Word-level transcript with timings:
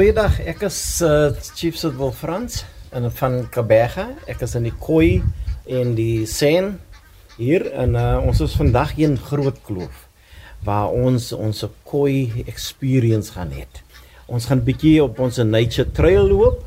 Goeiedag, 0.00 0.38
ek 0.48 0.62
is 0.64 0.76
uh, 1.04 1.28
Chief 1.52 1.76
Sidwell 1.76 2.14
Frans 2.16 2.62
en 2.96 3.04
van 3.12 3.34
Kabega. 3.52 4.06
Ek 4.32 4.40
is 4.46 4.54
in 4.56 4.64
die 4.64 4.72
Koi 4.80 5.18
en 5.68 5.90
die 5.92 6.22
Sen 6.24 6.70
hier 7.36 7.66
en 7.76 7.98
uh, 8.00 8.14
ons 8.24 8.38
is 8.40 8.54
vandag 8.56 8.94
in 8.96 9.18
Groot 9.20 9.58
Kloof 9.66 10.06
waar 10.64 10.88
ons 10.96 11.26
ons 11.36 11.60
Koi 11.84 12.46
experience 12.48 13.34
gaan 13.34 13.52
hê. 13.52 13.66
Ons 14.24 14.48
gaan 14.48 14.62
bietjie 14.64 15.02
op 15.04 15.20
ons 15.20 15.36
nature 15.44 15.92
trail 15.92 16.24
loop. 16.32 16.62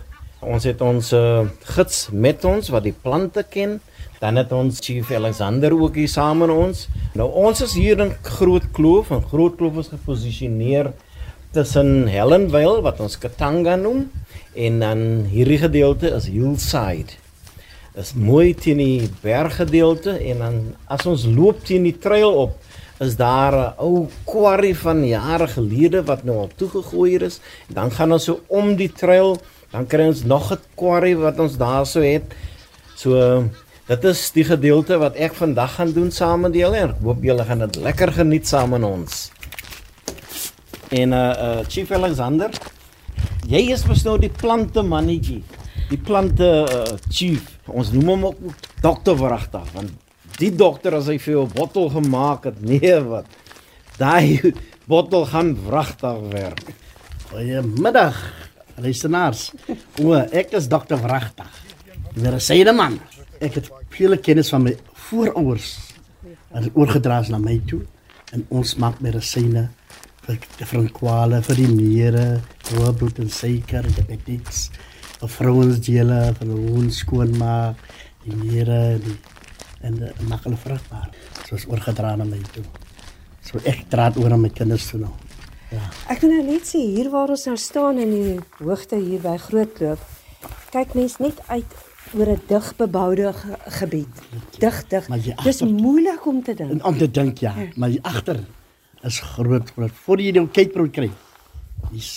Ons 0.45 0.67
het 0.69 0.83
ons 0.85 1.09
uh, 1.17 1.47
gids 1.73 2.03
met 2.13 2.45
ons 2.45 2.69
wat 2.69 2.85
die 2.85 2.93
plante 2.93 3.41
ken. 3.49 3.79
Dan 4.21 4.37
het 4.37 4.53
ons 4.53 4.77
Chief 4.77 5.09
Alexander 5.09 5.73
ook 5.73 5.97
hier 5.97 6.13
saam 6.19 6.45
met 6.45 6.53
ons. 6.53 6.85
Nou 7.17 7.31
ons 7.47 7.65
is 7.65 7.73
hier 7.81 8.05
in 8.05 8.13
Groot 8.29 8.69
Kloof 8.77 9.09
en 9.09 9.25
Groot 9.33 9.57
Kloof 9.57 9.81
is 9.81 9.89
geposisioneer 9.95 10.91
tussen 11.53 12.07
Helenvale 12.09 12.81
wat 12.81 13.01
ons 13.03 13.17
Katanga 13.21 13.75
noem 13.77 14.07
en 14.57 14.79
dan 14.81 15.03
hierdie 15.29 15.59
gedeelte 15.61 16.09
is 16.17 16.25
Hillside. 16.33 17.13
Dit 17.93 18.01
is 18.07 18.13
mooi 18.17 18.55
teen 18.57 18.79
die 18.81 19.09
berggedeelte 19.21 20.15
en 20.17 20.41
dan 20.41 20.55
as 20.89 21.05
ons 21.09 21.27
loop 21.29 21.61
teen 21.67 21.85
die 21.85 21.97
trail 22.01 22.33
op 22.47 22.57
is 23.03 23.17
daar 23.19 23.53
'n 23.53 23.73
ou 23.77 24.07
quarry 24.25 24.73
van 24.75 25.05
jare 25.05 25.47
gelede 25.47 26.03
wat 26.03 26.23
nou 26.23 26.37
al 26.37 26.49
toegegooi 26.55 27.17
is. 27.17 27.39
Dan 27.67 27.91
gaan 27.91 28.11
ons 28.11 28.23
so 28.23 28.39
om 28.47 28.75
die 28.75 28.91
trail, 28.91 29.37
dan 29.71 29.87
kry 29.87 30.07
ons 30.07 30.23
nog 30.23 30.51
'n 30.51 30.59
quarry 30.75 31.15
wat 31.15 31.39
ons 31.39 31.57
daarso 31.57 32.01
het. 32.01 32.23
So 32.95 33.43
dit 33.87 34.03
is 34.03 34.31
die 34.31 34.43
gedeelte 34.43 34.97
wat 34.97 35.15
ek 35.15 35.33
vandag 35.33 35.75
gaan 35.75 35.91
doen 35.93 36.11
saam 36.11 36.41
met 36.41 36.53
julle 36.53 36.77
ek 36.77 37.01
hoop 37.03 37.23
julle 37.23 37.43
gaan 37.43 37.59
dit 37.59 37.75
lekker 37.75 38.11
geniet 38.11 38.47
saam 38.47 38.69
met 38.69 38.83
ons. 38.83 39.31
En 40.93 41.11
uh 41.11 41.19
uh 41.19 41.65
Chief 41.67 41.91
Alexander, 41.91 42.53
jy 43.49 43.63
is 43.73 43.81
mos 43.89 44.03
nou 44.05 44.19
die 44.21 44.29
plante 44.29 44.83
mannetjie. 44.85 45.41
Die 45.89 45.97
plante 45.97 46.49
uh, 46.63 46.83
chief. 47.09 47.47
Ons 47.65 47.89
noem 47.95 48.11
hom 48.13 48.27
ook 48.29 48.61
dokter 48.83 49.17
Wragtig 49.17 49.65
want 49.73 49.91
die 50.39 50.51
dokter 50.57 50.95
as 50.97 51.09
hy 51.09 51.17
vir 51.21 51.33
jou 51.33 51.43
'n 51.47 51.53
bottel 51.55 51.89
gemaak 51.93 52.45
het, 52.49 52.61
nee 52.69 52.93
wat. 53.09 53.25
Daai 53.97 54.53
bottel 54.89 55.25
gaan 55.25 55.53
wragtig 55.65 56.19
werk. 56.31 56.73
Goeiemiddag, 57.29 58.17
luisteraars. 58.77 59.51
O, 60.01 60.13
ek 60.13 60.53
is 60.57 60.69
dokter 60.69 60.97
Wragtig. 61.01 61.49
Weer 62.13 62.37
'n 62.37 62.39
syde 62.39 62.73
man. 62.73 62.99
Ek 63.41 63.55
het 63.57 63.69
vele 63.89 64.17
kennis 64.17 64.49
van 64.49 64.63
my 64.63 64.77
voorouers 65.09 65.77
wat 66.53 66.69
oorgedra 66.73 67.19
is 67.19 67.29
na 67.29 67.37
my 67.37 67.61
toe 67.65 67.81
en 68.33 68.45
ons 68.49 68.75
maak 68.75 69.01
medisyne 69.01 69.69
vir 70.27 70.89
kwale 70.95 71.41
vir 71.43 71.55
die 71.59 71.67
niere, 71.67 72.25
hoë 72.71 72.93
bloed 72.99 73.19
en 73.19 73.29
suiker, 73.29 73.83
diabetes, 73.97 74.69
vir 75.19 75.29
vrouensdele, 75.29 76.21
vir 76.39 76.53
hoën 76.53 76.89
skoonmaak, 76.91 77.75
die 78.23 78.35
niere 78.39 78.99
die 79.03 79.17
en 79.83 79.99
maak 80.29 80.45
hulle 80.47 80.55
vrugbaar. 80.55 81.11
Soos 81.47 81.67
oorgedra 81.67 82.15
na 82.15 82.27
my 82.27 82.39
toe. 82.53 82.63
So 83.43 83.59
ek 83.67 83.85
draad 83.91 84.17
oor 84.21 84.31
aan 84.31 84.45
my 84.45 84.51
kinders 84.55 84.87
toe 84.91 85.01
nou. 85.01 85.11
Ja. 85.73 85.83
Ek 86.13 86.21
wil 86.23 86.35
nou 86.37 86.43
net 86.47 86.69
sê 86.69 86.79
hier 86.79 87.09
waar 87.11 87.33
ons 87.33 87.43
nou 87.49 87.57
staan 87.59 87.99
in 87.99 88.13
die 88.13 88.37
hoogte 88.61 88.99
hier 89.01 89.19
by 89.23 89.35
Grootkloof. 89.41 90.03
Kyk 90.71 90.95
mens 90.95 91.17
net 91.19 91.41
uit 91.49 91.75
oor 92.13 92.29
'n 92.29 92.41
digbeboude 92.47 93.33
ge 93.33 93.57
gebied. 93.79 94.15
Dig 94.59 94.87
dig. 94.87 95.07
Dis 95.43 95.61
moeilik 95.61 96.25
om 96.25 96.43
te 96.43 96.53
dink. 96.53 96.85
Om 96.85 96.97
te 96.97 97.11
dink 97.11 97.37
ja, 97.37 97.53
ja. 97.57 97.67
maar 97.75 97.91
agter 98.01 98.39
is 99.03 99.19
groot 99.19 99.71
groot. 99.75 99.91
Voor 100.05 100.21
jy 100.21 100.31
nou 100.31 100.47
kyk 100.47 100.73
kry. 100.91 101.09
Dis 101.91 102.11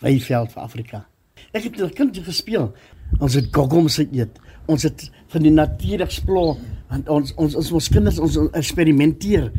Weiveld 0.00 0.52
vir 0.52 0.62
Afrika. 0.62 1.06
Ek 1.52 1.64
het 1.64 1.80
'n 1.80 1.94
kind 1.94 2.18
gespeel. 2.18 2.74
Ons 3.20 3.34
het 3.34 3.48
goggles 3.52 3.96
geëet. 3.96 4.38
Ons 4.66 4.82
het 4.82 5.10
van 5.28 5.42
die 5.42 5.50
natuur 5.50 6.00
explore 6.00 6.56
want 6.88 7.08
ons 7.08 7.32
ons 7.36 7.54
ons 7.54 7.72
ons 7.72 7.88
kinders 7.88 8.18
ons 8.18 8.36
eksperimenteer. 8.52 9.52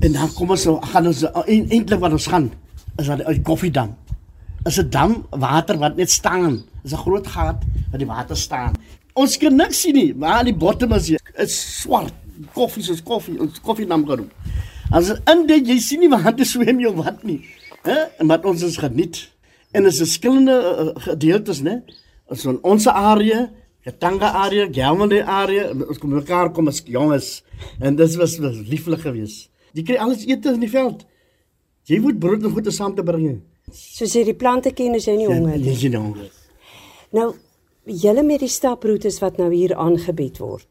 En 0.00 0.12
dan 0.12 0.32
kom 0.34 0.50
ons 0.50 0.62
so 0.62 0.80
gaan 0.80 1.06
ons 1.06 1.24
eintlik 1.46 2.00
wat 2.00 2.12
ons 2.12 2.26
gaan 2.26 2.50
is 2.98 3.06
dat 3.06 3.26
'n 3.26 3.42
koffiedam. 3.42 3.96
Is 4.66 4.78
'n 4.78 4.90
dam 4.90 5.26
water 5.30 5.78
wat 5.78 5.96
net 5.96 6.10
staan. 6.10 6.62
Is 6.84 6.92
'n 6.92 6.96
groot 6.96 7.26
gat 7.26 7.64
wat 7.90 7.98
die 7.98 8.06
water 8.06 8.36
staan. 8.36 8.74
Ons 9.14 9.36
kan 9.36 9.56
niks 9.56 9.80
sien 9.80 9.94
nie, 9.94 10.14
maar 10.14 10.44
die 10.44 10.54
bottom 10.54 10.92
is 10.92 11.10
is 11.34 11.80
swart. 11.80 12.12
Koffie 12.52 12.82
soos 12.82 13.02
koffie, 13.02 13.40
ons 13.40 13.60
koffiedam 13.60 14.06
geroep. 14.06 14.32
As 14.90 15.12
in 15.30 15.46
dit 15.46 15.68
jy 15.70 15.78
sien 15.78 16.00
nie 16.02 16.10
waar 16.10 16.34
te 16.34 16.44
swem 16.44 16.80
jy 16.82 16.90
wat 16.96 17.22
nie. 17.26 17.40
Hè? 17.86 18.24
Maar 18.26 18.44
ons 18.50 18.62
is 18.66 18.78
geniet. 18.80 19.28
En 19.72 19.86
is 19.86 20.00
'n 20.00 20.04
verskillende 20.04 20.56
uh, 20.56 21.02
gedeeltes, 21.02 21.62
né? 21.62 21.82
Ons 22.26 22.44
in 22.44 22.58
ons 22.62 22.86
area, 22.86 23.50
Katanga 23.84 24.32
area, 24.32 24.66
Gelmande 24.72 25.24
area, 25.24 25.70
ons 25.88 25.98
kom 25.98 26.10
mekaar 26.10 26.52
kom 26.52 26.68
as 26.68 26.82
jonges 26.84 27.42
en 27.80 27.96
dit 27.96 28.16
was 28.16 28.38
was 28.38 28.56
lieflik 28.66 29.00
geweest. 29.00 29.48
Jy 29.72 29.82
kry 29.82 29.96
alles 29.96 30.26
ete 30.26 30.52
in 30.52 30.60
die 30.60 30.70
veld. 30.70 31.06
Jy 31.86 32.00
moet 32.00 32.18
brood 32.18 32.42
en 32.42 32.50
goeie 32.50 32.70
saam 32.70 32.94
te 32.94 33.02
bring. 33.02 33.40
Soos 33.72 34.14
jy 34.14 34.24
die 34.24 34.34
plante 34.34 34.72
ken 34.74 34.94
as 34.94 35.06
jy 35.06 35.16
nie 35.16 35.26
honger 35.30 35.52
het. 35.52 35.64
Jy 35.64 35.72
is 35.72 35.82
nie 35.82 35.96
honger. 35.96 36.30
Nou, 37.12 37.34
julle 37.86 38.22
met 38.22 38.40
die 38.40 38.50
staproetes 38.50 39.20
wat 39.22 39.38
nou 39.38 39.52
hier 39.54 39.76
aangebied 39.76 40.38
word. 40.38 40.66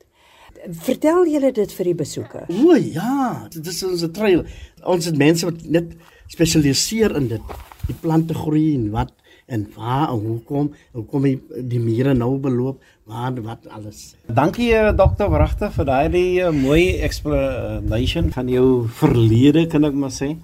Vertel 0.86 1.28
julle 1.32 1.52
dit 1.56 1.72
vir 1.78 1.90
die 1.92 1.96
besoekers. 1.96 2.50
O 2.52 2.76
ja, 2.76 3.48
dit 3.54 3.68
is 3.72 3.84
ons 3.88 4.04
trail. 4.16 4.44
Ons 4.84 5.08
het 5.10 5.18
mense 5.20 5.48
wat 5.48 5.64
net 5.64 5.96
spesialiseer 6.30 7.16
in 7.20 7.30
dit. 7.32 7.56
Die 7.88 7.96
plante 8.02 8.36
groei 8.38 8.74
en 8.76 8.90
wat 8.94 9.16
en 9.50 9.66
waar 9.74 10.12
en 10.14 10.20
hoekom, 10.26 10.68
hoekom 10.94 11.26
die, 11.26 11.38
die 11.72 11.80
mure 11.82 12.14
nou 12.14 12.36
beloop, 12.42 12.84
waar 13.10 13.34
wat 13.42 13.66
alles. 13.74 14.14
Dankie 14.28 14.70
eh, 14.78 14.92
dokter 14.94 15.32
Wragte 15.34 15.72
vir 15.74 15.88
daai 15.90 16.18
uh, 16.44 16.52
mooi 16.54 17.00
explanation 17.02 18.30
van 18.36 18.52
jou 18.54 18.68
verlede 19.02 19.66
kan 19.72 19.90
ek 19.90 19.98
maar 19.98 20.14
sê. 20.14 20.36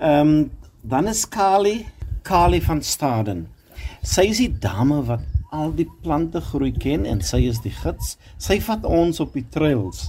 Ehm 0.00 0.32
um, 0.32 0.48
dan 0.80 1.10
is 1.10 1.26
Kali, 1.28 1.82
Kali 2.24 2.62
van 2.64 2.78
Staden. 2.80 3.42
Sy 4.00 4.30
is 4.30 4.38
die 4.40 4.54
dame 4.62 5.02
wat 5.04 5.26
al 5.50 5.72
die 5.74 5.88
plante 6.02 6.40
groei 6.40 6.72
ken 6.72 7.06
en 7.06 7.20
sy 7.26 7.42
is 7.50 7.60
die 7.64 7.74
gids. 7.74 8.16
Sy 8.38 8.60
vat 8.64 8.86
ons 8.86 9.20
op 9.22 9.34
die 9.34 9.46
trails. 9.50 10.06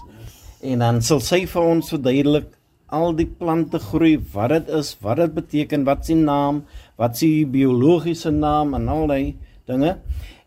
En 0.62 0.84
dan 0.84 1.02
sal 1.02 1.22
sy 1.25 1.44
vir 1.50 1.69
ons 1.75 1.90
verduidelik 1.94 2.52
al 2.91 3.16
die 3.16 3.25
plante 3.25 3.79
groei, 3.79 4.18
wat 4.34 4.52
dit 4.52 4.69
is, 4.78 4.91
wat 5.02 5.22
dit 5.22 5.34
beteken, 5.34 5.85
wat 5.88 6.06
se 6.06 6.16
naam, 6.18 6.66
wat 7.00 7.18
se 7.18 7.29
biologiese 7.50 8.34
naam 8.35 8.75
en 8.78 8.90
al 8.91 9.07
daai 9.09 9.25
dinge. 9.70 9.96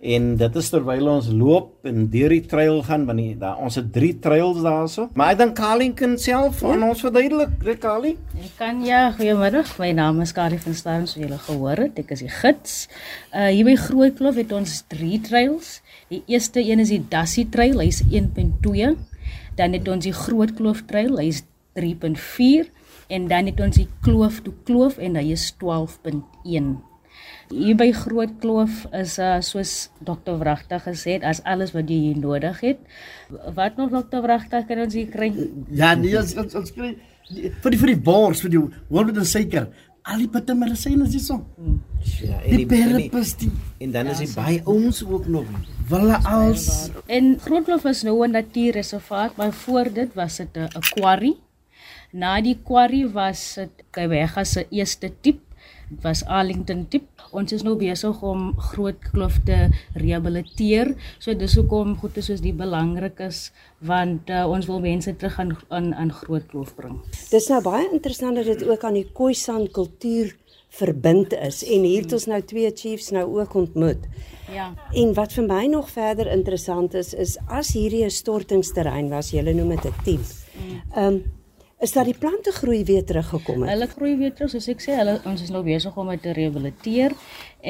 En 0.04 0.24
dit 0.36 0.56
is 0.60 0.66
terwyl 0.68 1.08
ons 1.08 1.28
loop 1.32 1.86
en 1.88 2.08
deur 2.12 2.32
die 2.34 2.42
trail 2.48 2.82
gaan 2.84 3.06
want 3.08 3.22
die, 3.22 3.30
daar 3.40 3.60
ons 3.64 3.78
het 3.78 3.88
drie 3.92 4.12
trails 4.20 4.60
daarso. 4.64 5.06
Maar 5.16 5.32
ek 5.32 5.40
dink 5.40 5.54
Kalin 5.56 5.94
kan 5.96 6.18
self 6.20 6.60
ja. 6.60 6.74
aan 6.74 6.84
ons 6.90 7.00
verduidelik, 7.04 7.54
Rick 7.64 7.80
Kali. 7.84 8.12
Ek 8.36 8.52
kan 8.58 8.82
ja, 8.84 9.06
goeiemiddag. 9.16 9.72
My 9.80 9.92
naam 9.96 10.20
is 10.24 10.34
Kali 10.36 10.60
van 10.60 10.76
Staden, 10.76 11.08
so 11.08 11.22
julle 11.22 11.40
gehoor 11.46 11.86
het. 11.86 11.98
Ek 12.04 12.12
is 12.16 12.24
die 12.26 12.32
gids. 12.32 12.76
Uh 13.32 13.48
hier 13.48 13.64
by 13.68 13.78
Grootkloof 13.80 14.42
het 14.42 14.52
ons 14.52 14.76
drie 14.92 15.22
trails. 15.24 15.78
Die 16.12 16.22
eerste 16.28 16.60
een 16.60 16.84
is 16.84 16.92
die 16.92 17.02
Dassie 17.08 17.48
Trail, 17.48 17.80
hy's 17.80 18.02
1.2. 18.04 18.92
Dan 19.56 19.76
het 19.78 19.88
ons 19.88 20.04
die 20.04 20.14
Grootkloof 20.14 20.84
Trail, 20.90 21.16
hy's 21.22 21.46
3.4 21.80 22.68
en 23.14 23.28
dan 23.28 23.46
het 23.46 23.60
ons 23.60 23.76
die 23.76 23.88
Kloof 24.04 24.42
toe 24.44 24.54
Kloof 24.68 24.98
en 24.98 25.16
hy 25.20 25.30
is 25.34 25.52
12.1. 25.60 26.93
Hier 27.48 27.76
by 27.76 27.92
Groot 27.92 28.38
Kloof 28.40 28.86
is 28.92 29.18
uh, 29.18 29.40
soos 29.40 29.90
Dr. 30.00 30.38
Wragtig 30.40 30.82
gesê 30.82 31.18
het, 31.18 31.24
as 31.24 31.42
alles 31.44 31.74
wat 31.74 31.88
jy 31.88 31.98
hier 32.08 32.18
nodig 32.18 32.60
het. 32.60 32.78
Wat 33.54 33.76
nog 33.76 33.90
Dr. 33.90 34.22
Wragtig 34.24 34.66
kan 34.66 34.78
ons 34.78 34.94
hier 34.94 35.10
kry? 35.12 35.32
Ja, 35.70 35.94
nee, 35.94 36.16
ons 36.18 36.34
ons, 36.36 36.54
ons 36.54 36.72
kry 36.72 36.94
vir 37.24 37.72
die 37.72 37.80
vir 37.80 37.92
die 37.94 38.00
bors 38.04 38.42
vir 38.44 38.52
die 38.52 38.60
hoor 38.60 39.06
met 39.08 39.16
'n 39.16 39.24
suiker. 39.24 39.68
Al 40.04 40.18
die 40.18 40.28
pitte 40.28 40.54
medisyne 40.54 41.04
is 41.04 41.12
hier 41.12 41.20
so. 41.20 41.36
Hmm. 41.56 41.80
Ja, 42.20 42.40
en 42.44 42.56
die 42.56 42.66
perpes 42.66 43.36
die 43.40 43.50
en 43.80 43.92
dan 43.92 44.06
is 44.06 44.18
hy 44.18 44.26
ja, 44.26 44.34
by 44.36 44.60
ons 44.68 45.02
ook 45.04 45.26
nog. 45.26 45.46
Wille 45.88 46.18
als 46.24 46.90
en 47.06 47.38
Groot 47.40 47.64
Kloof 47.64 47.84
is 47.84 48.02
nou 48.02 48.26
'n 48.26 48.30
natuurreservaat, 48.30 49.36
maar 49.36 49.52
voor 49.52 49.92
dit 49.92 50.14
was 50.14 50.36
dit 50.36 50.56
'n 50.56 50.68
quarry. 50.94 51.36
Na 52.12 52.40
die 52.40 52.58
quarry 52.62 53.10
was 53.10 53.54
dit 53.54 53.84
Kywega 53.90 54.44
se 54.44 54.66
eerste 54.70 55.10
tipe 55.20 55.42
Dit 55.88 56.02
was 56.02 56.24
Arlington 56.24 56.86
tip. 56.88 57.08
Ons 57.30 57.52
is 57.52 57.62
nou 57.62 57.74
besig 57.76 58.22
om 58.24 58.52
groot 58.72 58.98
kloof 59.12 59.40
te 59.44 59.68
rehabiliteer. 60.00 60.94
So 61.18 61.34
dis 61.34 61.56
hoekom 61.58 61.96
goed 62.00 62.16
is 62.20 62.30
soos 62.30 62.40
die 62.44 62.54
belangrik 62.56 63.20
is 63.20 63.50
want 63.84 64.30
uh, 64.32 64.46
ons 64.48 64.66
wil 64.70 64.80
mense 64.80 65.12
terug 65.16 65.36
aan 65.42 65.52
aan 65.68 65.92
aan 65.94 66.12
groot 66.12 66.46
kloof 66.48 66.72
bring. 66.78 67.02
Dis 67.30 67.50
nou 67.52 67.60
baie 67.64 67.90
interessant 67.92 68.40
dat 68.40 68.48
dit 68.48 68.64
ook 68.64 68.84
aan 68.84 68.96
die 69.00 69.08
Khoisan 69.12 69.68
kultuur 69.68 70.32
verbind 70.74 71.34
is 71.36 71.62
en 71.64 71.84
hier 71.86 72.02
het 72.02 72.14
ons 72.16 72.26
nou 72.30 72.40
twee 72.42 72.70
chiefs 72.74 73.12
nou 73.14 73.24
ook 73.38 73.54
ontmoet. 73.54 74.08
Ja. 74.52 74.72
En 74.92 75.14
wat 75.14 75.32
vir 75.36 75.46
my 75.46 75.66
nog 75.70 75.90
verder 75.92 76.30
interessant 76.32 76.94
is 76.98 77.14
is 77.14 77.36
as 77.46 77.74
hierdie 77.76 78.04
'n 78.04 78.10
stortingsterrein 78.10 79.08
was, 79.08 79.30
jy 79.30 79.42
noem 79.42 79.76
dit 79.76 79.86
'n 79.86 80.02
tief. 80.04 80.46
Mm. 80.54 80.82
Ehm 80.94 81.06
um, 81.06 81.24
is 81.82 81.92
dat 81.92 82.06
die 82.08 82.14
plante 82.18 82.52
groei 82.52 82.84
weer 82.84 83.04
teruggekom 83.04 83.62
het. 83.62 83.70
Hulle 83.74 83.86
groei 83.90 84.14
weer 84.16 84.32
terug, 84.34 84.50
soos 84.54 84.68
ek 84.72 84.80
sê, 84.80 84.94
hulle 84.98 85.18
ons 85.28 85.42
is 85.42 85.50
nou 85.52 85.62
besig 85.66 85.96
om 86.00 86.08
dit 86.12 86.22
te 86.22 86.32
rehabiliteer 86.36 87.14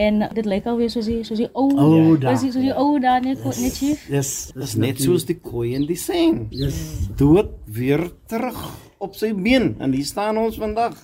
en 0.05 0.25
dit 0.35 0.47
lyk 0.47 0.67
alweer 0.71 0.91
soos 0.93 1.09
die 1.11 1.21
soos 1.27 1.41
die 1.41 1.49
ou 1.53 1.69
Ou 1.73 2.17
dae. 2.21 2.35
soos 2.35 2.45
die, 2.45 2.53
soos 2.55 2.67
die 2.69 2.75
ou 2.77 2.99
dae 3.03 3.21
net 3.25 3.43
yes. 3.45 3.61
net 3.63 3.79
chief. 3.81 4.07
Yes, 4.13 4.33
Dis 4.55 4.77
net 4.81 5.03
soos 5.03 5.27
die 5.29 5.39
koei 5.41 5.75
en 5.79 5.87
die 5.89 5.99
sen. 5.99 6.47
Yes. 6.55 6.81
Dood 7.19 7.55
weer 7.67 8.07
terug 8.31 8.59
op 9.05 9.17
sy 9.19 9.33
been 9.37 9.75
en 9.83 9.93
hier 9.93 10.07
staan 10.09 10.39
ons 10.41 10.57
vandag. 10.61 10.97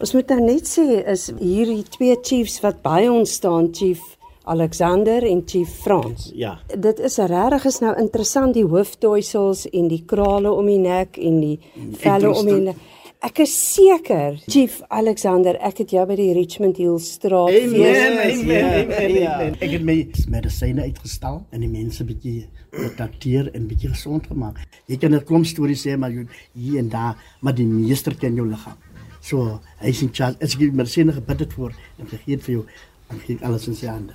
Ons 0.00 0.14
moet 0.16 0.34
nou 0.34 0.40
net 0.52 0.68
sê 0.68 1.02
is 1.12 1.30
hierdie 1.40 1.82
twee 1.96 2.16
chiefs 2.22 2.60
wat 2.64 2.82
by 2.84 3.06
ons 3.10 3.38
staan, 3.40 3.72
Chief 3.74 4.00
Alexander 4.44 5.22
en 5.24 5.42
Chief 5.46 5.68
Frans. 5.68 6.30
Ja. 6.34 6.58
Dit 6.78 6.98
is 6.98 7.16
regtig 7.18 7.64
is 7.64 7.78
nou 7.80 7.92
interessant 7.98 8.54
die 8.54 8.64
hooftoisels 8.64 9.66
en 9.70 9.88
die 9.88 10.02
krale 10.06 10.50
om 10.52 10.66
die 10.66 10.78
nek 10.82 11.16
en 11.18 11.40
die 11.40 11.58
velle 12.00 12.32
om 12.34 12.46
die 12.46 12.60
nek. 12.70 12.76
Ek 13.22 13.38
is 13.38 13.52
seker, 13.74 14.34
Chief 14.50 14.80
Alexander, 14.90 15.54
ek 15.62 15.78
het 15.84 15.92
jou 15.94 16.02
by 16.10 16.16
die 16.18 16.32
Richmond 16.34 16.76
Hill 16.76 16.96
straat 16.98 17.54
Amen, 17.54 17.70
fees- 17.70 18.40
amen, 18.42 18.48
ja, 18.48 18.80
amen, 18.82 19.14
ja. 19.14 19.34
amen. 19.36 19.54
Ek 19.62 19.70
het 19.76 19.84
my 19.86 19.96
medisyne 20.34 20.82
uitgestal 20.88 21.44
en 21.54 21.60
die 21.62 21.70
mense 21.70 22.02
bietjie 22.04 22.48
getrakteer 22.72 23.52
en 23.54 23.68
bietjie 23.70 23.92
gesond 23.92 24.26
gemaak. 24.26 24.58
Jy 24.90 24.96
kan 24.98 25.14
'n 25.14 25.22
klomp 25.24 25.46
stories 25.46 25.86
sê 25.86 25.96
maar 25.96 26.10
jy 26.10 26.26
hier 26.58 26.78
en 26.80 26.88
daar, 26.88 27.14
maar 27.40 27.54
die 27.54 27.64
meester 27.66 28.14
ken 28.18 28.34
jou 28.34 28.48
liggaam. 28.48 28.74
So, 29.20 29.60
hy 29.78 29.92
sê 29.92 30.08
Charles, 30.12 30.36
as 30.42 30.54
ek 30.54 30.58
die 30.58 30.72
medisyne 30.72 31.12
gebid 31.12 31.38
het 31.40 31.52
voor 31.52 31.72
en 32.00 32.06
gegee 32.08 32.34
het 32.34 32.42
vir 32.42 32.54
jou, 32.54 32.64
dan 33.08 33.20
gee 33.20 33.36
ek 33.36 33.42
alles 33.42 33.68
in 33.68 33.74
sy 33.74 33.86
hande. 33.86 34.14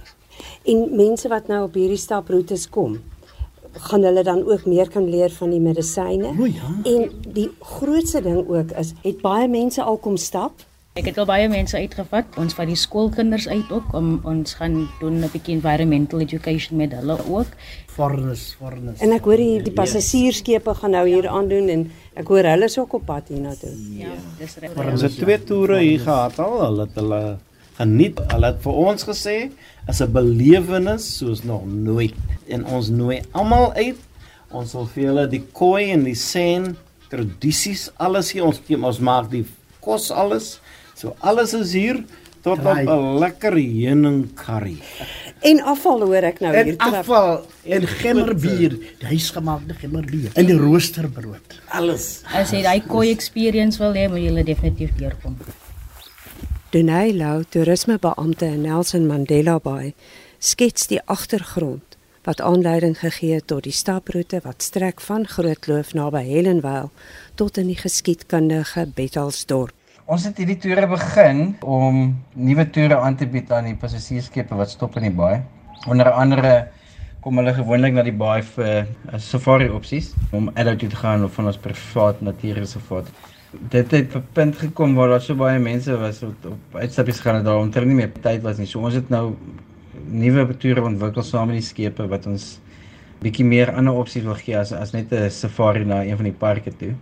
En 0.65 0.95
mense 0.95 1.29
wat 1.31 1.47
nou 1.47 1.63
op 1.67 1.73
hierdie 1.73 1.97
staproetes 1.97 2.69
kom, 2.69 2.99
gaan 3.71 4.03
hulle 4.03 4.23
dan 4.23 4.43
ook 4.45 4.65
meer 4.65 4.89
kan 4.89 5.09
leer 5.09 5.29
van 5.31 5.49
die 5.53 5.61
medisyne. 5.61 6.33
O, 6.39 6.45
ja. 6.45 6.71
En 6.83 7.11
die 7.33 7.49
grootste 7.59 8.21
ding 8.21 8.47
ook 8.47 8.71
is, 8.71 8.93
het 9.03 9.21
baie 9.21 9.47
mense 9.47 9.83
al 9.83 9.97
kom 9.97 10.17
stap. 10.17 10.65
Ek 10.97 11.11
het 11.11 11.19
al 11.21 11.27
baie 11.29 11.45
mense 11.49 11.77
uitgevat. 11.77 12.37
Ons 12.41 12.55
vat 12.57 12.65
die 12.65 12.77
skoolkinders 12.79 13.45
uit 13.47 13.69
ook 13.69 13.91
om 13.97 14.15
ons 14.25 14.55
gaan 14.57 14.87
doen 14.99 15.19
'n 15.21 15.29
bietjie 15.29 15.53
environmental 15.53 16.19
education 16.25 16.77
met 16.77 16.91
hulle 16.91 17.17
ook. 17.29 17.51
Foreigners, 17.85 18.55
foreigners. 18.57 18.99
En 18.99 19.11
ek 19.11 19.23
hoor 19.23 19.37
die, 19.37 19.61
die 19.61 19.73
passasiersskepe 19.73 20.73
gaan 20.73 20.91
nou 20.91 21.07
hier 21.07 21.27
aandoen 21.27 21.69
en 21.69 21.91
ek 22.15 22.27
hoor 22.27 22.43
hulle 22.43 22.65
is 22.65 22.77
ook 22.79 22.93
op 22.93 23.05
pad 23.05 23.27
hiernatoe. 23.27 23.75
Ja, 23.97 24.15
dis 24.39 24.57
reg. 24.57 24.73
Ons 24.91 25.01
het 25.01 25.17
twee 25.17 25.43
toere 25.43 25.79
hier 25.79 25.99
gehad 25.99 26.39
al. 26.39 26.61
Hulle 26.65 26.81
het 26.81 26.95
hulle 26.95 27.37
geniet. 27.77 28.19
Hulle 28.31 28.51
het 28.51 28.61
vir 28.63 28.81
ons 28.87 29.07
gesê 29.07 29.37
is 29.87 30.01
'n 30.01 30.11
belewenis 30.11 31.17
soos 31.17 31.43
nog 31.43 31.65
nooit. 31.65 32.15
En 32.47 32.65
ons 32.65 32.89
nooi 32.89 33.21
almal 33.31 33.73
uit. 33.73 33.97
Ons 34.51 34.71
sal 34.71 34.85
vir 34.85 35.03
julle 35.03 35.27
die 35.27 35.43
koi 35.51 35.91
en 35.91 36.03
die 36.03 36.15
sen 36.15 36.77
tradisies 37.09 37.91
alles 37.97 38.31
hier 38.31 38.45
ons 38.45 38.61
gee, 38.67 38.77
ons 38.77 38.99
maak 38.99 39.29
die 39.31 39.45
kos 39.79 40.11
alles. 40.11 40.59
So 40.95 41.15
alles 41.19 41.53
is 41.53 41.73
hier 41.73 42.03
tot 42.41 42.57
op 42.57 42.63
Draai. 42.63 42.85
'n 42.85 43.19
lekker 43.19 43.53
heuning 43.53 44.33
curry. 44.35 44.77
En 45.39 45.61
afval 45.61 46.01
hoor 46.01 46.23
ek 46.23 46.39
nou 46.39 46.53
en 46.53 46.65
hier 46.65 46.77
trap. 46.77 46.93
afval 46.93 47.45
en 47.63 47.87
gemmerbier, 47.87 48.77
die 48.99 49.07
huisgemaakte 49.07 49.73
gemmerbier 49.73 50.31
en 50.33 50.45
die 50.45 50.57
roosterbrood. 50.57 51.59
Alles. 51.69 52.21
As 52.33 52.51
jy 52.51 52.61
daai 52.61 52.81
koi 52.87 53.11
experience 53.11 53.77
wil 53.77 53.93
hê, 53.93 54.07
moet 54.09 54.19
jy 54.19 54.31
hulle 54.31 54.43
definitief 54.43 54.95
deurkom. 54.97 55.37
Dunay 56.67 57.13
Lou, 57.15 57.45
toerismebeampte 57.47 58.45
in 58.45 58.65
Nelson 58.65 59.05
Mandela 59.07 59.53
Bay, 59.63 59.93
skets 60.43 60.89
die 60.91 60.97
agtergrond 61.07 61.95
wat 62.27 62.41
aanleiding 62.43 62.97
gegee 62.99 63.37
het 63.37 63.45
tot 63.47 63.63
die 63.63 63.71
staproete 63.71 64.41
wat 64.43 64.65
strek 64.65 64.99
van 65.05 65.23
Grootkloof 65.31 65.93
naby 65.95 66.25
Hellenwil 66.27 66.89
tot 67.39 67.55
in 67.61 67.69
die 67.71 67.77
geskiedkundige 67.79 68.83
Bethalsdorp. 68.97 69.71
Ons 70.11 70.25
het 70.27 70.41
hierdie 70.43 70.57
toere 70.59 70.89
begin 70.91 71.55
om 71.63 72.01
nuwe 72.35 72.67
toere 72.75 72.99
aan 72.99 73.15
te 73.15 73.29
bied 73.31 73.47
aan 73.55 73.71
die 73.71 73.77
passasiersskepe 73.79 74.59
wat 74.59 74.75
stop 74.75 74.99
in 74.99 75.07
die 75.07 75.15
baai. 75.15 75.39
Onder 75.87 76.11
andere 76.11 76.53
kom 77.23 77.39
hulle 77.39 77.55
gewoonlik 77.55 77.95
na 77.95 78.03
die 78.03 78.17
baai 78.25 78.43
vir 78.43 78.83
uh, 78.83 79.15
safari 79.23 79.71
opsies 79.71 80.11
om 80.35 80.51
adult 80.59 80.83
toe 80.83 80.91
te 80.91 80.99
gaan 80.99 81.23
of 81.23 81.39
van 81.39 81.47
ons 81.47 81.63
privaat 81.63 82.19
natuurreservaat. 82.27 83.07
Dit 83.51 83.91
het 83.91 84.15
op 84.15 84.23
'n 84.23 84.33
punt 84.33 84.57
gekom 84.57 84.95
waar 84.95 85.09
daar 85.09 85.21
so 85.21 85.35
baie 85.35 85.59
mense 85.59 85.97
was 85.97 86.19
wat 86.19 86.45
op 86.45 86.75
uitstappies 86.75 87.17
gegaan 87.17 87.35
het 87.35 87.45
daar 87.45 87.57
omtrent 87.57 87.87
nie 87.87 87.95
meer 87.95 88.11
tyd 88.21 88.41
was 88.41 88.57
nie. 88.57 88.67
So 88.67 88.79
ons 88.79 88.93
het 88.93 89.09
nou 89.09 89.35
nuwe 90.05 90.57
toere 90.57 90.83
ontwikkel 90.83 91.23
saam 91.23 91.47
met 91.47 91.55
die 91.55 91.65
skepe 91.65 92.07
wat 92.07 92.25
ons 92.25 92.59
bietjie 93.21 93.45
meer 93.45 93.71
ander 93.73 93.93
opsies 93.93 94.23
wil 94.23 94.35
gee 94.35 94.57
as 94.57 94.71
as 94.71 94.91
net 94.91 95.11
'n 95.11 95.29
safari 95.29 95.85
na 95.85 96.03
een 96.03 96.15
van 96.15 96.23
die 96.23 96.39
parke 96.39 96.71
toe. 96.77 96.93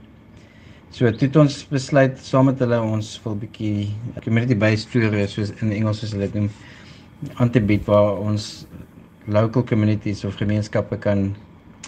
So 0.92 1.12
toe 1.12 1.28
het 1.28 1.36
ons 1.36 1.68
besluit 1.68 2.20
saam 2.20 2.46
met 2.46 2.60
hulle 2.60 2.82
ons 2.82 3.22
wil 3.24 3.36
bietjie 3.36 3.90
community 4.24 4.56
based 4.56 4.92
toere 4.92 5.28
soos 5.28 5.52
in 5.62 5.72
Engels 5.72 6.00
soos 6.00 6.12
hulle 6.12 6.30
dit 6.30 6.34
noem 6.34 6.50
aan 7.36 7.50
te 7.50 7.62
bied 7.62 7.86
waar 7.86 8.18
ons 8.18 8.66
local 9.26 9.64
communities 9.64 10.24
of 10.26 10.36
gemeenskappe 10.36 10.98
kan 10.98 11.36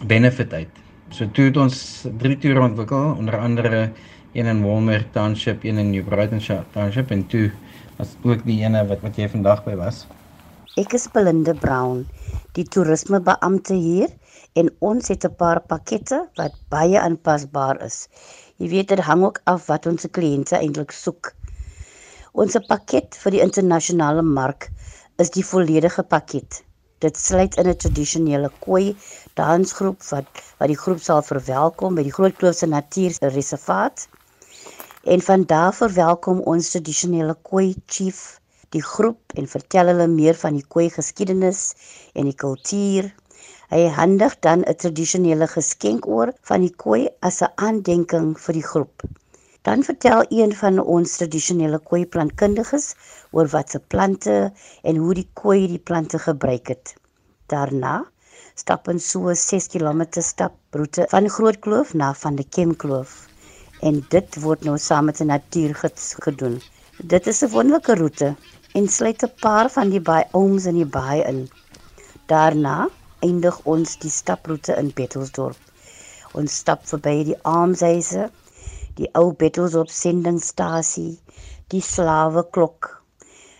benefit 0.08 0.54
uit. 0.54 0.74
So 1.10 1.26
toe 1.32 1.46
het 1.46 1.58
ons 1.58 2.06
drie 2.18 2.38
toere 2.38 2.62
ontwikkel 2.62 3.16
onder 3.18 3.38
andere 3.40 3.92
een 4.34 4.46
in 4.46 4.64
Walmer 4.64 5.06
Township, 5.12 5.64
een 5.64 5.78
in 5.78 5.90
New 5.90 6.04
Brighton 6.04 6.66
Township 6.72 7.12
en 7.12 7.28
toe 7.28 7.52
was 7.98 8.16
ook 8.24 8.44
die 8.46 8.62
ene 8.64 8.86
wat 8.88 9.02
wat 9.02 9.16
jy 9.16 9.30
vandag 9.30 9.64
by 9.66 9.76
was. 9.76 10.06
Ek 10.78 10.94
is 10.94 11.08
Belinda 11.10 11.54
Brown, 11.58 12.04
die 12.54 12.66
toerismebeampte 12.66 13.74
hier 13.74 14.12
en 14.54 14.70
ons 14.80 15.08
het 15.08 15.26
'n 15.26 15.36
paar 15.36 15.62
pakkette 15.62 16.20
wat 16.36 16.54
baie 16.70 17.00
aanpasbaar 17.00 17.82
is. 17.82 18.08
Jy 18.58 18.70
weet 18.70 18.88
dit 18.88 19.00
hang 19.00 19.24
ook 19.24 19.42
af 19.44 19.66
wat 19.68 19.86
ons 19.86 20.06
kliënte 20.12 20.58
eintlik 20.58 20.92
soek. 20.92 21.34
Ons 22.34 22.58
pakket 22.68 23.18
vir 23.24 23.32
die 23.32 23.42
internasionale 23.42 24.22
mark 24.22 24.70
is 25.18 25.30
die 25.30 25.46
volledige 25.46 26.04
pakket. 26.04 26.64
Dit 27.00 27.18
sluit 27.18 27.58
in 27.58 27.68
'n 27.70 27.78
tradisionele 27.78 28.52
koi 28.60 28.96
dansgroep 29.34 30.02
wat 30.12 30.28
wat 30.60 30.68
die 30.68 30.78
groep 30.84 31.02
sal 31.02 31.22
verwelkom 31.22 31.96
by 31.96 32.04
die 32.04 32.14
Grootkloof 32.14 32.56
se 32.56 32.68
Natuurreservaat. 32.68 34.08
En 35.08 35.22
van 35.22 35.44
daar 35.48 35.74
verwelkom 35.74 36.40
ons 36.52 36.70
tradisionele 36.70 37.34
koi 37.50 37.76
chief 37.86 38.18
die 38.76 38.82
groep 38.84 39.36
en 39.40 39.46
vertel 39.48 39.88
hulle 39.92 40.08
meer 40.12 40.36
van 40.40 40.58
die 40.58 40.66
koi 40.76 40.90
geskiedenis 40.96 41.62
en 42.12 42.28
die 42.28 42.36
kultuur. 42.42 43.08
Hy 43.72 43.80
handig 44.00 44.36
dan 44.48 44.66
'n 44.66 44.76
tradisionele 44.84 45.48
geskenk 45.54 46.08
oor 46.16 46.34
van 46.50 46.66
die 46.66 46.74
koi 46.84 47.00
as 47.30 47.40
'n 47.42 47.54
aandenking 47.68 48.34
vir 48.48 48.60
die 48.60 48.66
groep. 48.72 49.08
Dan 49.70 49.84
vertel 49.84 50.26
een 50.42 50.56
van 50.64 50.84
ons 50.98 51.16
tradisionele 51.22 51.80
koi 51.80 52.06
plantkundiges 52.06 52.90
oor 53.32 53.48
wat 53.56 53.70
se 53.70 53.80
plante 53.80 54.52
en 54.84 54.96
hoe 54.96 55.14
die 55.14 55.30
koi 55.34 55.68
die 55.68 55.84
plante 55.92 56.20
gebruik 56.20 56.68
het. 56.68 56.96
Daarna 57.48 57.96
stap 58.56 58.88
ons 58.88 59.10
so 59.10 59.30
'n 59.30 59.36
6 59.36 59.68
km 59.68 60.04
staproete 60.20 61.08
van 61.16 61.30
Grootkloof 61.30 61.94
na 61.94 62.14
van 62.14 62.36
die 62.36 62.50
Kemkloof. 62.50 63.27
En 63.80 64.06
dit 64.10 64.40
word 64.42 64.64
nou 64.66 64.78
saam 64.78 65.06
met 65.06 65.20
'n 65.22 65.26
natuurgids 65.26 66.16
gedoen. 66.26 66.62
Dit 67.04 67.28
is 67.28 67.42
'n 67.44 67.50
wonderlike 67.50 67.96
roete 67.96 68.36
en 68.74 68.88
sluit 68.88 69.24
'n 69.24 69.34
paar 69.40 69.70
van 69.70 69.90
die 69.90 70.02
baai 70.02 70.24
ooms 70.32 70.66
in 70.66 70.76
die 70.76 70.92
baai 70.98 71.22
in. 71.22 71.50
Daarna 72.26 72.90
eindig 73.20 73.60
ons 73.64 73.98
die 73.98 74.10
staproete 74.10 74.74
in 74.82 74.92
Bettelsdorp. 74.94 75.58
Ons 76.34 76.56
stap 76.56 76.88
verby 76.88 77.24
die 77.24 77.38
Armshuise, 77.42 78.30
die 78.96 79.10
ou 79.14 79.34
Bettelsdorp 79.34 79.90
sendingstasie, 79.90 81.20
die 81.68 81.82
slaweklok. 81.82 83.04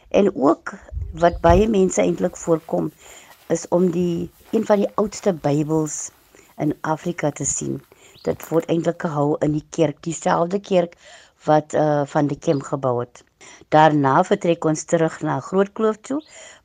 En 0.10 0.36
ook 0.36 0.74
wat 1.14 1.42
baie 1.42 1.68
mense 1.68 2.02
eintlik 2.02 2.38
voorkom 2.38 2.92
is 3.48 3.68
om 3.70 3.92
die 3.92 4.30
een 4.52 4.66
van 4.66 4.84
die 4.84 4.92
oudste 4.96 5.34
Bybels 5.34 6.10
in 6.58 6.74
Afrika 6.82 7.32
te 7.32 7.46
sien. 7.46 7.82
Dit 8.28 8.44
word 8.52 8.68
eintlik 8.74 9.06
gehou 9.06 9.38
in 9.46 9.54
die 9.56 9.66
kerk, 9.78 10.02
dieselfde 10.08 10.60
kerk 10.60 10.98
wat 11.48 11.76
uh 11.84 12.04
van 12.14 12.28
die 12.32 12.40
Kem 12.48 12.62
gebou 12.70 12.98
het. 13.00 13.24
Daarna 13.76 14.16
vertrek 14.28 14.66
ons 14.72 14.84
terug 14.92 15.22
na 15.28 15.40
Grootkloof 15.48 16.02
toe 16.10 16.20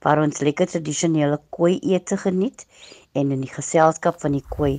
waar 0.07 0.23
ons 0.25 0.43
lekker 0.49 0.71
tradisionele 0.75 1.39
koi 1.59 1.77
ete 1.95 2.19
geniet 2.25 2.67
en 3.13 3.31
in 3.37 3.47
die 3.47 3.55
geselskap 3.55 4.21
van 4.25 4.39
die 4.39 4.45
koi 4.57 4.75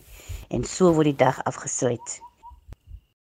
en 0.49 0.67
so 0.75 0.91
word 0.97 1.13
die 1.13 1.21
dag 1.25 1.39
afgesluit. 1.53 2.22